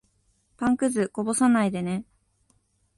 [0.57, 2.05] パンくず、こぼさないでね。